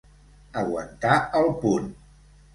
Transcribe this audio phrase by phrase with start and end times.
[0.61, 1.95] Aguantar el punt.